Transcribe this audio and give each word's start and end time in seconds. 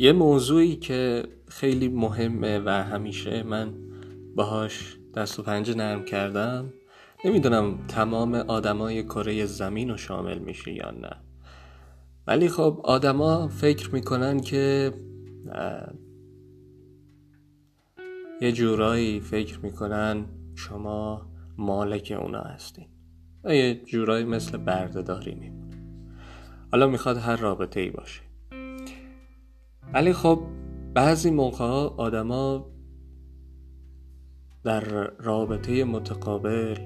یه 0.00 0.12
موضوعی 0.12 0.76
که 0.76 1.24
خیلی 1.48 1.88
مهمه 1.88 2.58
و 2.58 2.68
همیشه 2.68 3.42
من 3.42 3.74
باهاش 4.36 4.98
دست 5.14 5.38
و 5.38 5.42
پنجه 5.42 5.74
نرم 5.74 6.04
کردم. 6.04 6.72
نمی‌دونم 7.24 7.86
تمام 7.88 8.34
آدمای 8.34 9.02
کره 9.02 9.44
زمین 9.44 9.90
رو 9.90 9.96
شامل 9.96 10.38
میشه 10.38 10.72
یا 10.72 10.90
نه. 10.90 11.16
ولی 12.26 12.48
خب 12.48 12.80
آدما 12.84 13.48
فکر 13.48 13.94
می‌کنن 13.94 14.40
که 14.40 14.92
یه 18.40 18.52
جورایی 18.52 19.20
فکر 19.20 19.58
می‌کنن 19.60 20.24
شما 20.54 21.26
مالک 21.58 22.18
اونا 22.20 22.40
هستین. 22.40 22.86
یه 23.44 23.74
جورایی 23.74 24.24
مثل 24.24 24.56
بردهداری 24.56 25.34
میمونه 25.34 25.76
حالا 26.72 26.86
می‌خواد 26.86 27.16
هر 27.16 27.36
رابطه 27.36 27.80
ای 27.80 27.90
باشه. 27.90 28.29
ولی 29.94 30.12
خب 30.12 30.40
بعضی 30.94 31.30
موقع 31.30 31.64
آدما 31.96 32.66
در 34.64 34.80
رابطه 35.18 35.84
متقابل 35.84 36.78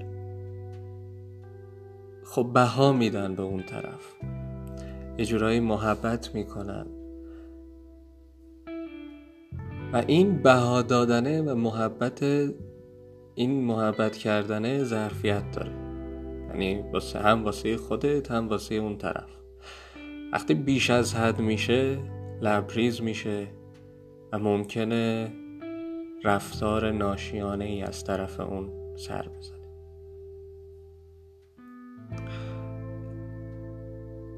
خب 2.25 2.51
بها 2.55 2.93
میدن 2.93 3.35
به 3.35 3.43
اون 3.43 3.62
طرف. 3.62 4.15
یه 5.19 5.25
جورایی 5.25 5.61
محبت 5.61 6.35
می‌کنن. 6.35 6.87
و 9.93 10.03
این 10.07 10.43
بها 10.43 10.83
دادنه 10.83 11.43
و 11.43 11.55
محبت 11.55 12.23
این 13.34 13.65
محبت 13.65 14.17
کردنه 14.17 14.84
ظرفیت 14.84 15.51
داره. 15.51 15.73
یعنی 16.48 16.83
واسه 16.93 17.19
هم 17.19 17.45
واسه 17.45 17.77
خودت 17.77 18.31
هم 18.31 18.48
واسه 18.48 18.75
اون 18.75 18.98
طرف. 18.98 19.31
وقتی 20.33 20.55
بیش 20.55 20.91
از 20.91 21.15
حد 21.15 21.41
میشه 21.41 21.98
لبریز 22.45 23.03
میشه 23.03 23.47
و 24.33 24.39
ممکنه 24.39 25.33
رفتار 26.25 26.92
ناشیانه 26.92 27.64
ای 27.64 27.83
از 27.83 28.05
طرف 28.05 28.41
اون 28.41 28.70
سر 28.97 29.28
بزنه. 29.28 29.59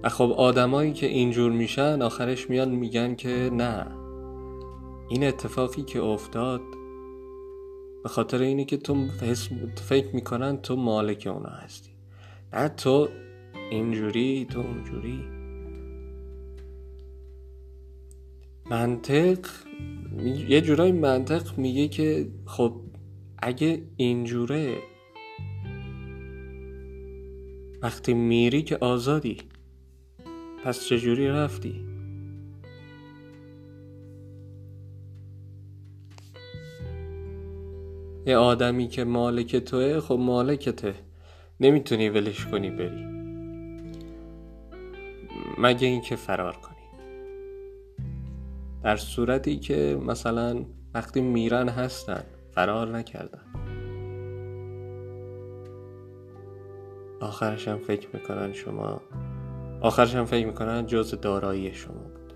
و 0.02 0.08
خب 0.08 0.34
آدمایی 0.36 0.92
که 0.92 1.06
اینجور 1.06 1.52
میشن 1.52 2.02
آخرش 2.02 2.50
میان 2.50 2.68
میگن 2.68 3.14
که 3.14 3.50
نه 3.52 3.86
این 5.08 5.24
اتفاقی 5.24 5.82
که 5.82 6.02
افتاد 6.02 6.60
به 8.02 8.08
خاطر 8.08 8.38
اینه 8.38 8.64
که 8.64 8.76
تو 8.76 9.06
فکر 9.88 10.14
می‌کنن 10.14 10.56
تو 10.56 10.76
مالک 10.76 11.28
اونا 11.32 11.50
هستی. 11.50 11.90
نه 12.52 12.68
تو 12.68 13.08
اینجوری 13.70 14.46
تو 14.50 14.60
اونجوری. 14.60 15.35
منطق 18.70 19.46
یه 20.48 20.60
جورای 20.60 20.92
منطق 20.92 21.58
میگه 21.58 21.88
که 21.88 22.28
خب 22.46 22.80
اگه 23.38 23.82
اینجوره 23.96 24.78
وقتی 27.82 28.14
میری 28.14 28.62
که 28.62 28.76
آزادی 28.76 29.38
پس 30.64 30.86
چجوری 30.86 31.28
رفتی؟ 31.28 31.84
یه 38.26 38.36
آدمی 38.36 38.88
که 38.88 39.04
مالک 39.04 39.56
توه 39.56 40.00
خب 40.00 40.18
مالکته. 40.20 40.94
نمی‌تونی 41.60 42.08
ولش 42.08 42.46
کنی 42.46 42.70
بری. 42.70 43.04
مگه 45.58 45.88
اینکه 45.88 46.16
فرار 46.16 46.56
کنی. 46.56 46.75
در 48.82 48.96
صورتی 48.96 49.56
که 49.56 49.98
مثلا 50.06 50.64
وقتی 50.94 51.20
میرن 51.20 51.68
هستن 51.68 52.22
فرار 52.50 52.88
نکردن. 52.88 53.40
آخرش 57.20 57.68
هم 57.68 57.78
فکر 57.78 58.08
می‌کنن 58.12 58.52
شما. 58.52 59.00
آخرش 59.80 60.14
هم 60.14 60.24
فکر 60.24 60.46
می‌کنن 60.46 60.86
جز 60.86 61.20
دارایی 61.20 61.74
شما 61.74 61.94
بود. 61.94 62.32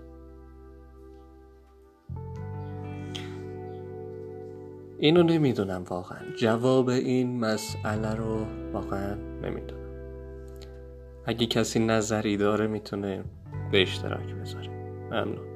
اینو 4.99 5.23
نمی‌دونم 5.23 5.83
واقعا. 5.83 6.19
جواب 6.35 6.89
این 6.89 7.39
مسئله 7.39 8.15
رو 8.15 8.45
واقعا 8.73 9.15
نمی‌دونم. 9.15 9.81
اگه 11.25 11.45
کسی 11.45 11.79
نظری 11.79 12.37
داره 12.37 12.67
می‌تونه 12.67 13.23
به 13.71 13.81
اشتراک 13.81 14.35
بذاره. 14.35 14.69
ممنون. 15.11 15.50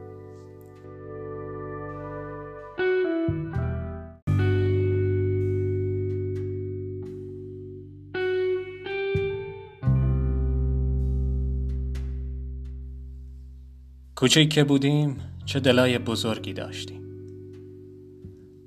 کوچک 14.16 14.50
که 14.50 14.64
بودیم 14.64 15.18
چه 15.46 15.59
دلای 15.59 15.98
بزرگی 15.98 16.53
داشتیم. 16.53 17.02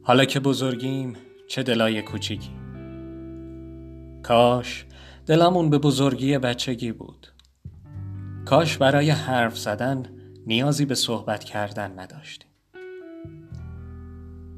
حالا 0.02 0.24
که 0.24 0.40
بزرگیم 0.40 1.16
چه 1.48 1.62
دلای 1.62 2.02
کوچیکی. 2.02 2.50
کاش 4.22 4.86
دلمون 5.26 5.70
به 5.70 5.78
بزرگی 5.78 6.38
بچگی 6.38 6.92
بود. 6.92 7.26
کاش 8.46 8.76
برای 8.76 9.10
حرف 9.10 9.58
زدن 9.58 10.02
نیازی 10.46 10.84
به 10.84 10.94
صحبت 10.94 11.44
کردن 11.44 11.98
نداشتیم. 11.98 12.50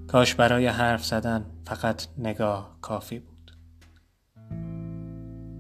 کاش 0.08 0.34
برای 0.34 0.66
حرف 0.66 1.04
زدن 1.04 1.46
فقط 1.66 2.06
نگاه 2.18 2.78
کافی 2.82 3.18
بود. 3.18 3.52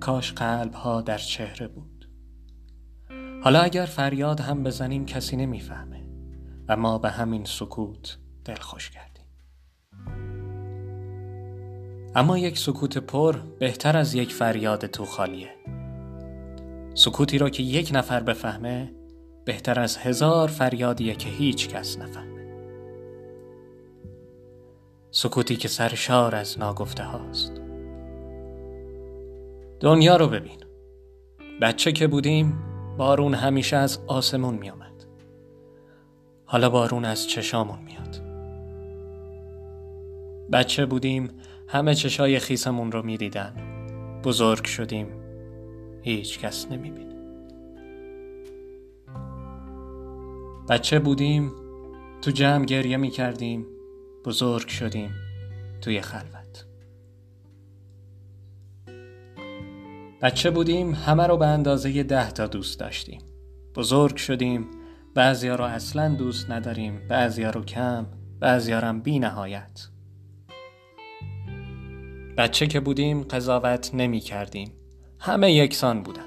کاش 0.00 0.32
قلب 0.32 0.74
ها 0.74 1.00
در 1.00 1.18
چهره 1.18 1.68
بود. 1.68 1.99
حالا 3.42 3.60
اگر 3.60 3.84
فریاد 3.84 4.40
هم 4.40 4.62
بزنیم 4.62 5.06
کسی 5.06 5.36
نمی‌فهمه 5.36 6.06
و 6.68 6.76
ما 6.76 6.98
به 6.98 7.10
همین 7.10 7.44
سکوت 7.44 8.18
دلخوش 8.44 8.90
کردیم. 8.90 9.24
اما 12.14 12.38
یک 12.38 12.58
سکوت 12.58 12.98
پر 12.98 13.36
بهتر 13.58 13.96
از 13.96 14.14
یک 14.14 14.32
فریاد 14.32 14.86
تو 14.86 15.04
خالیه. 15.04 15.50
سکوتی 16.94 17.38
را 17.38 17.50
که 17.50 17.62
یک 17.62 17.90
نفر 17.94 18.20
بفهمه 18.20 18.92
بهتر 19.44 19.80
از 19.80 19.96
هزار 19.96 20.48
فریادیه 20.48 21.14
که 21.14 21.28
هیچ 21.28 21.68
کس 21.68 21.98
نفهمه. 21.98 22.30
سکوتی 25.10 25.56
که 25.56 25.68
سرشار 25.68 26.34
از 26.34 26.58
ناگفته 26.58 27.02
هاست. 27.02 27.52
دنیا 29.80 30.16
رو 30.16 30.28
ببین. 30.28 30.58
بچه 31.62 31.92
که 31.92 32.06
بودیم 32.06 32.69
بارون 32.98 33.34
همیشه 33.34 33.76
از 33.76 33.98
آسمون 34.06 34.54
می 34.54 34.70
آمد. 34.70 35.04
حالا 36.44 36.70
بارون 36.70 37.04
از 37.04 37.28
چشامون 37.28 37.78
میاد. 37.78 38.20
بچه 40.52 40.86
بودیم 40.86 41.28
همه 41.68 41.94
چشای 41.94 42.38
خیسمون 42.38 42.92
رو 42.92 43.02
می‌دیدن. 43.02 43.52
بزرگ 44.24 44.64
شدیم 44.64 45.06
هیچ 46.02 46.38
کس 46.38 46.66
نمی 46.70 46.90
بینه. 46.90 47.14
بچه 50.68 50.98
بودیم 50.98 51.52
تو 52.22 52.30
جمع 52.30 52.64
گریه 52.64 52.96
می 52.96 53.10
کردیم 53.10 53.66
بزرگ 54.24 54.68
شدیم 54.68 55.10
توی 55.80 56.00
خلوت 56.00 56.39
بچه 60.22 60.50
بودیم 60.50 60.94
همه 60.94 61.26
رو 61.26 61.36
به 61.36 61.46
اندازه 61.46 62.02
ده 62.02 62.30
تا 62.30 62.46
دوست 62.46 62.80
داشتیم. 62.80 63.20
بزرگ 63.74 64.16
شدیم 64.16 64.66
بعضیا 65.14 65.54
رو 65.54 65.64
اصلا 65.64 66.14
دوست 66.14 66.50
نداریم 66.50 67.08
بعضیا 67.08 67.50
رو 67.50 67.64
کم 67.64 68.06
بعضیا 68.40 68.80
هم 68.80 69.00
بی 69.00 69.18
نهایت 69.18 69.88
بچه 72.36 72.66
که 72.66 72.80
بودیم 72.80 73.22
قضاوت 73.22 73.90
نمی 73.94 74.20
کردیم 74.20 74.72
همه 75.18 75.52
یکسان 75.52 76.02
بودن. 76.02 76.26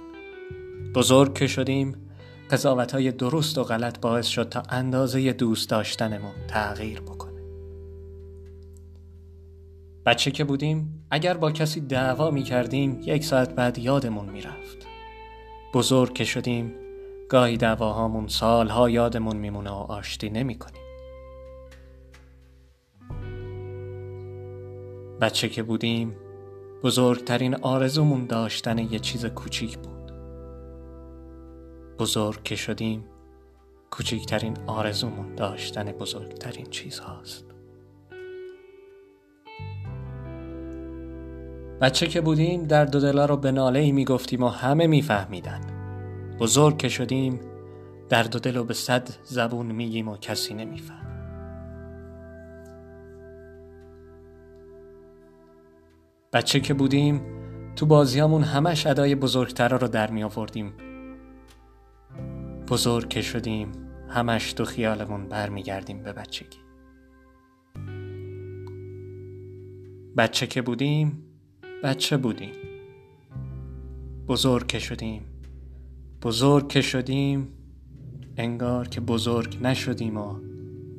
بزرگ 0.96 1.34
که 1.34 1.48
شدیم 1.48 1.96
قضاوت 2.52 2.92
های 2.92 3.12
درست 3.12 3.58
و 3.58 3.64
غلط 3.64 4.00
باعث 4.00 4.28
شد 4.28 4.50
تا 4.50 4.64
اندازه 4.70 5.34
دوست 5.34 5.70
داشتنمون 5.70 6.34
تغییر 6.48 7.02
بکنه. 7.02 7.42
بچه 10.06 10.32
که 10.32 10.44
بودیم 10.44 11.03
اگر 11.14 11.38
با 11.38 11.52
کسی 11.52 11.82
دعوا 11.82 12.32
می 12.32 12.44
کردیم 12.44 13.02
یک 13.06 13.24
ساعت 13.24 13.56
بعد 13.56 13.78
یادمون 13.78 14.30
می 14.30 14.42
رفت. 14.42 14.88
بزرگ 15.74 16.14
که 16.14 16.24
شدیم 16.24 16.74
گاهی 17.30 17.58
دعواهامون 17.58 18.28
سالها 18.28 18.90
یادمون 18.90 19.38
میمونه 19.38 19.70
و 19.70 19.74
آشتی 19.74 20.30
نمی 20.30 20.56
کنیم. 20.56 20.82
بچه 25.22 25.50
که 25.50 25.64
بودیم 25.64 26.16
بزرگترین 26.84 27.56
آرزومون 27.56 28.26
داشتن 28.26 28.78
یه 28.78 29.00
چیز 29.00 29.26
کوچیک 29.26 29.78
بود. 29.78 30.12
بزرگ 32.00 32.44
که 32.44 32.56
شدیم 32.56 33.06
کوچکترین 33.92 34.58
آرزومون 34.68 35.36
داشتن 35.36 35.92
بزرگترین 35.92 36.66
چیز 36.66 37.00
هاست 37.00 37.53
بچه 41.84 42.08
که 42.08 42.22
بودیم 42.22 42.64
در 42.64 42.86
دو 42.86 43.00
دلا 43.00 43.26
رو 43.26 43.38
به 43.38 43.52
ناله 43.52 43.80
ای 43.80 43.92
می‌گفتیم 43.92 44.44
و 44.44 44.48
همه 44.48 44.88
میفهمیدن. 44.88 45.62
بزرگ 46.40 46.78
که 46.78 46.90
شدیم 46.90 47.40
در 48.10 48.24
دو 48.24 48.64
به 48.64 48.74
صد 48.74 49.10
زبون 49.24 49.66
میگیم 49.66 50.08
و 50.08 50.18
کسی 50.18 50.54
نمیفهم. 50.54 51.06
بچه 56.34 56.60
که 56.60 56.74
بودیم 56.74 57.22
تو 57.76 57.86
بازیامون 57.86 58.44
همش 58.44 58.88
ادای 58.88 59.16
بزرگترا 59.16 59.78
رو 59.78 59.88
در 59.88 60.12
می 60.12 60.24
آوردیم 60.24 60.74
بزرگ 62.68 63.10
که 63.10 63.22
شدیم 63.22 63.72
همش 64.10 64.54
تو 64.54 64.66
خیالمون 64.66 65.28
برمیگردیم 65.28 66.04
به 66.04 66.14
بچگی. 66.14 66.58
بچه 70.18 70.48
که 70.48 70.62
بودیم 70.62 71.33
بچه 71.84 72.18
بودیم. 72.18 72.54
بزرگ 74.28 74.68
که 74.68 74.80
شدیم. 74.80 75.26
بزرگ 76.22 76.68
که 76.68 76.82
شدیم 76.82 77.54
انگار 78.38 78.88
که 78.88 79.02
بزرگ 79.02 79.58
نشدیم 79.62 80.18
و 80.18 80.40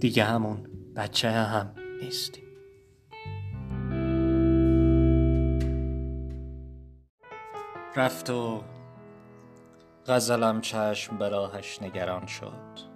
دیگه 0.01 0.25
همون 0.25 0.67
بچه 0.97 1.31
هم 1.31 1.75
نیستیم. 2.03 2.45
رفت 7.97 8.31
و 8.31 8.63
غزلم 10.07 10.61
چشم 10.61 11.19
براهش 11.19 11.83
نگران 11.83 12.27
شد. 12.27 12.95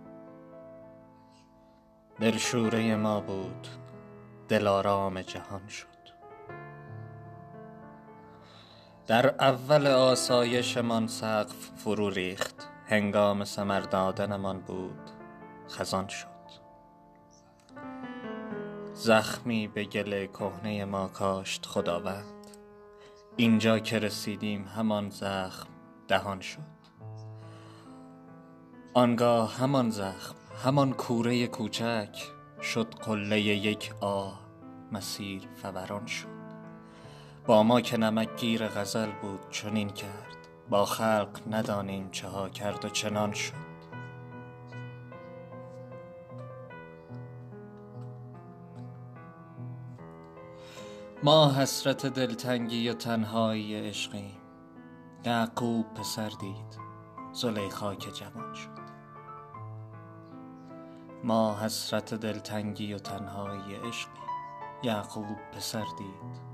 دلشوره 2.21 2.97
ما 2.97 3.21
بود 3.21 3.69
دلارام 4.49 5.23
جهان 5.23 5.69
شد. 5.69 5.98
در 9.09 9.35
اول 9.45 9.87
آسایشمان 9.87 11.07
سقف 11.07 11.71
فرو 11.77 12.11
ریخت. 12.11 12.69
هنگام 12.87 13.45
سمر 13.45 13.81
دادنمان 13.81 14.61
بود 14.61 15.11
خزان 15.69 16.09
شد. 16.09 16.29
زخمی 18.95 19.69
به 19.69 19.85
گل 19.85 20.27
کهنه 20.27 20.85
ما 20.85 21.09
کاشت 21.09 21.67
خداوند. 21.67 22.47
اینجا 23.37 23.79
که 23.79 23.99
رسیدیم 23.99 24.65
همان 24.65 25.11
زخم 25.11 25.69
دهان 26.09 26.41
شد. 26.41 26.79
آنگاه 28.95 29.57
همان 29.57 29.91
زخم 29.91 30.35
همان 30.65 30.93
کوره 30.93 31.47
کوچک 31.47 32.25
شد 32.63 32.95
قله 32.95 33.41
یک 33.41 33.93
آه 34.01 34.41
مسیر 34.93 35.43
فوران 35.63 36.07
شد. 36.07 36.38
با 37.49 37.63
ما 37.63 37.81
که 37.81 37.97
نمک 37.97 38.37
گیر 38.37 38.69
غزل 38.69 39.11
بود 39.23 39.51
چنین 39.51 39.89
کرد. 39.89 40.37
با 40.71 40.85
خلق 40.85 41.41
ندانیم 41.51 42.11
چه 42.11 42.29
ها 42.29 42.49
کرد 42.49 42.85
و 42.85 42.89
چنان 42.89 43.33
شد. 43.33 43.69
ما 51.23 51.53
حسرت 51.53 52.07
دلتنگی 52.07 52.89
و 52.89 52.95
تنهایی 52.95 53.75
عشقیم 53.89 54.37
یعقوب 55.25 55.95
پسر 55.95 56.29
دید 56.41 56.79
زلیخا 57.33 57.95
که 57.95 58.11
جوان 58.11 58.55
شد. 58.55 58.89
ما 61.25 61.61
حسرت 61.61 62.15
دلتنگی 62.15 62.95
و 62.95 62.99
تنهایی 62.99 63.75
عشقیم 63.75 64.23
یعقوب 64.83 65.37
پسر 65.53 65.85
دید 65.99 66.48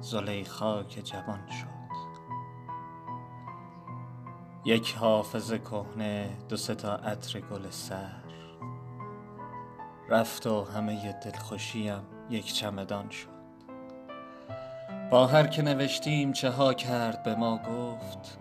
زلیخا 0.00 0.82
که 0.82 1.02
جوان 1.02 1.50
شد. 1.50 1.76
یک 4.64 4.94
حافظ 4.94 5.52
کهنه 5.52 6.36
دو 6.48 6.56
تا 6.56 6.94
عطر 6.94 7.40
گل 7.40 7.70
سر. 7.70 8.22
رفت 10.08 10.46
و 10.46 10.64
همه 10.64 11.12
دلخوشیم 11.12 12.02
یک 12.30 12.54
چمدان 12.54 13.10
شد. 13.10 13.36
با 15.10 15.26
هر 15.26 15.46
که 15.46 15.62
نوشتیم 15.62 16.32
چه 16.32 16.50
ها 16.50 16.74
کرد 16.74 17.22
به 17.22 17.34
ما 17.34 17.58
گفت 17.58 18.38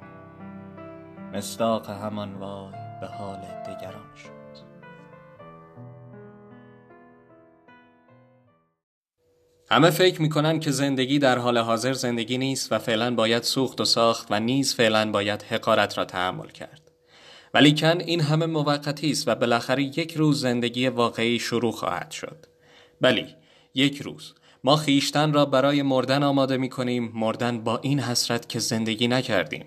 مصداق 1.34 1.90
همان 1.90 2.36
وای 2.36 2.72
به 3.02 3.08
حال 3.08 3.40
دگران 3.40 4.16
شد. 4.16 4.35
همه 9.72 9.90
فکر 9.90 10.22
می‌کنن 10.22 10.60
که 10.60 10.72
زندگی 10.72 11.20
در 11.20 11.38
حال 11.38 11.58
حاضر 11.58 11.94
زندگی 11.94 12.38
نیست 12.38 12.72
و 12.72 12.80
فعلا 12.80 13.16
باید 13.16 13.44
سوخت 13.44 13.82
و 13.82 13.86
ساخت 13.86 14.28
و 14.30 14.40
نیز 14.40 14.76
فعلا 14.76 15.12
باید 15.12 15.44
حقارت 15.44 15.98
را 15.98 16.06
تحمل 16.06 16.48
کرد. 16.48 16.92
ولی 17.54 17.76
کن 17.76 18.00
این 18.00 18.22
همه 18.22 18.46
موقتی 18.46 19.12
است 19.12 19.28
و 19.28 19.36
بالاخره 19.36 19.84
یک 19.84 20.14
روز 20.14 20.42
زندگی 20.42 20.88
واقعی 20.88 21.40
شروع 21.40 21.72
خواهد 21.72 22.12
شد. 22.12 22.46
بلی 23.02 23.28
یک 23.74 24.02
روز 24.02 24.34
ما 24.64 24.76
خیشتن 24.76 25.34
را 25.34 25.46
برای 25.46 25.82
مردن 25.82 26.24
آماده 26.24 26.58
می 26.58 26.70
کنیم 26.70 27.12
مردن 27.16 27.64
با 27.64 27.78
این 27.78 28.00
حسرت 28.00 28.50
که 28.50 28.60
زندگی 28.60 29.08
نکردیم. 29.08 29.66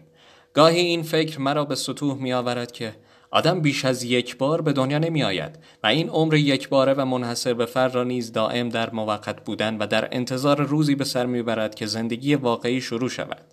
گاهی 0.55 0.81
این 0.81 1.03
فکر 1.03 1.41
مرا 1.41 1.65
به 1.65 1.75
سطوح 1.75 2.17
می 2.17 2.33
آورد 2.33 2.73
که 2.73 2.95
آدم 3.31 3.61
بیش 3.61 3.85
از 3.85 4.03
یک 4.03 4.37
بار 4.37 4.63
به 4.63 4.73
دنیا 4.73 4.99
نمی 4.99 5.23
آید 5.23 5.59
و 5.83 5.87
این 5.87 6.09
عمر 6.09 6.35
یک 6.35 6.69
باره 6.69 6.95
و 6.95 7.05
منحصر 7.05 7.55
به 7.55 7.67
فرد 7.67 7.95
را 7.95 8.05
نیز 8.05 8.33
دائم 8.33 8.69
در 8.69 8.91
موقت 8.91 9.45
بودن 9.45 9.77
و 9.77 9.87
در 9.87 10.09
انتظار 10.13 10.63
روزی 10.63 10.95
به 10.95 11.05
سر 11.05 11.27
می 11.27 11.43
برد 11.43 11.75
که 11.75 11.87
زندگی 11.87 12.35
واقعی 12.35 12.81
شروع 12.81 13.09
شود. 13.09 13.45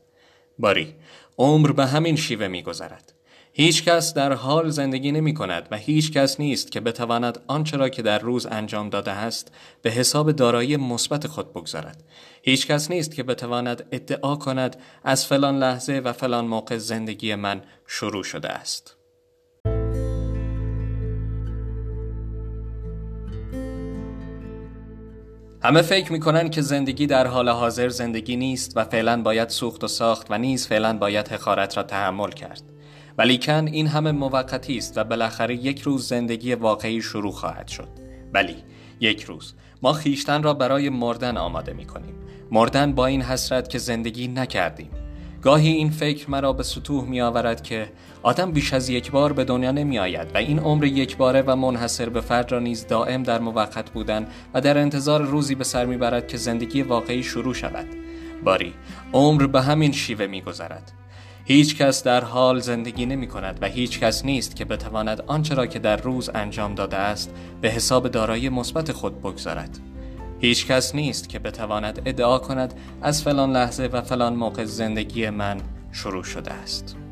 باری 0.60 0.96
عمر 1.38 1.72
به 1.72 1.86
همین 1.86 2.16
شیوه 2.16 2.48
می 2.48 2.64
گذرد. 2.64 3.14
هیچ 3.58 3.84
کس 3.84 4.14
در 4.14 4.34
حال 4.34 4.70
زندگی 4.70 5.12
نمی 5.12 5.34
کند 5.34 5.68
و 5.72 5.78
هیچ 5.78 6.12
کس 6.12 6.40
نیست 6.40 6.72
که 6.72 6.80
بتواند 6.80 7.40
آنچه 7.48 7.78
را 7.78 7.90
که 7.90 8.02
در 8.02 8.20
روز 8.20 8.46
انجام 8.46 8.90
داده 8.90 9.12
است 9.12 9.52
به 9.82 9.90
حساب 9.90 10.32
دارایی 10.32 10.78
مثبت 10.78 11.28
خود 11.28 11.54
بگذارد. 11.54 12.04
هیچ 12.42 12.68
کس 12.68 12.92
نیست 12.92 13.16
که 13.16 13.24
بتواند 13.24 13.86
ادعا 13.92 14.36
کند 14.36 14.76
از 15.04 15.26
فلان 15.26 15.60
لحظه 15.60 16.02
و 16.06 16.14
فلان 16.14 16.46
موقع 16.46 16.78
زندگی 16.78 17.36
من 17.36 17.62
شروع 17.88 18.24
شده 18.24 18.50
است. 18.50 18.95
همه 25.66 25.82
فکر 25.82 26.12
می‌کنن 26.12 26.50
که 26.50 26.62
زندگی 26.62 27.08
در 27.08 27.28
حال 27.28 27.50
حاضر 27.50 27.90
زندگی 27.90 28.36
نیست 28.36 28.78
و 28.78 28.84
فعلا 28.84 29.22
باید 29.22 29.50
سوخت 29.50 29.84
و 29.84 29.88
ساخت 29.88 30.28
و 30.30 30.38
نیز 30.38 30.68
فعلا 30.68 30.98
باید 30.98 31.28
حقارت 31.28 31.78
را 31.78 31.84
تحمل 31.84 32.32
کرد. 32.32 32.62
ولیکن 33.18 33.68
این 33.68 33.88
همه 33.88 34.12
موقتی 34.12 34.78
است 34.78 34.98
و 34.98 35.04
بالاخره 35.04 35.56
یک 35.56 35.82
روز 35.82 36.08
زندگی 36.08 36.54
واقعی 36.54 37.02
شروع 37.02 37.32
خواهد 37.32 37.68
شد. 37.68 37.88
ولی 38.34 38.56
یک 39.00 39.24
روز 39.24 39.54
ما 39.82 39.94
خیشتن 39.94 40.44
را 40.44 40.54
برای 40.54 40.90
مردن 40.90 41.38
آماده 41.38 41.74
می 41.74 41.86
کنیم. 41.86 42.16
مردن 42.52 42.94
با 42.94 43.06
این 43.06 43.22
حسرت 43.22 43.70
که 43.70 43.78
زندگی 43.78 44.28
نکردیم. 44.28 44.90
گاهی 45.46 45.70
این 45.70 45.90
فکر 45.90 46.30
مرا 46.30 46.54
به 46.54 46.64
سطوح 46.64 47.06
می 47.06 47.22
آورد 47.22 47.64
که 47.64 47.92
آدم 48.24 48.52
بیش 48.52 48.74
از 48.74 48.90
یک 48.90 49.12
بار 49.12 49.34
به 49.34 49.44
دنیا 49.44 49.72
نمی 49.72 50.00
آید 50.00 50.36
و 50.36 50.38
این 50.38 50.60
عمر 50.60 50.86
یک 50.86 51.18
باره 51.18 51.42
و 51.42 51.56
منحصر 51.56 52.10
به 52.10 52.22
فرد 52.22 52.52
را 52.52 52.60
نیز 52.60 52.88
دائم 52.88 53.24
در 53.24 53.40
موقت 53.40 53.90
بودن 53.90 54.28
و 54.54 54.62
در 54.62 54.78
انتظار 54.78 55.22
روزی 55.22 55.56
به 55.56 55.64
سر 55.64 55.86
می 55.86 55.98
برد 55.98 56.28
که 56.28 56.38
زندگی 56.38 56.82
واقعی 56.82 57.24
شروع 57.24 57.54
شود. 57.54 57.86
باری 58.44 58.74
عمر 59.14 59.48
به 59.48 59.62
همین 59.62 59.92
شیوه 59.92 60.28
می 60.28 60.42
گذرد. 60.42 60.92
هیچ 61.46 61.78
کس 61.78 62.04
در 62.04 62.24
حال 62.24 62.60
زندگی 62.60 63.06
نمی 63.06 63.28
کند 63.28 63.58
و 63.62 63.68
هیچ 63.68 64.00
کس 64.00 64.26
نیست 64.26 64.56
که 64.56 64.66
بتواند 64.66 65.24
آنچه 65.28 65.56
را 65.56 65.68
که 65.68 65.80
در 65.80 65.98
روز 65.98 66.30
انجام 66.36 66.76
داده 66.76 66.98
است 66.98 67.32
به 67.62 67.70
حساب 67.70 68.08
دارایی 68.08 68.50
مثبت 68.50 68.92
خود 68.92 69.20
بگذارد. 69.20 69.80
هیچ 70.46 70.68
کس 70.68 70.96
نیست 70.96 71.30
که 71.30 71.40
بتواند 71.40 72.02
ادعا 72.06 72.40
کند 72.40 72.74
از 73.02 73.24
فلان 73.24 73.52
لحظه 73.52 73.90
و 73.94 74.02
فلان 74.02 74.36
موقع 74.36 74.66
زندگی 74.66 75.30
من 75.30 75.62
شروع 75.92 76.24
شده 76.24 76.52
است. 76.54 77.05